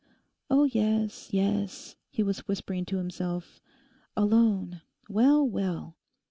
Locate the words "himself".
2.97-3.61